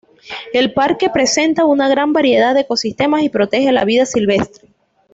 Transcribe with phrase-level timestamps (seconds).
[0.51, 4.69] El parque presenta una gran variedad de ecosistemas y protege la vida silvestre.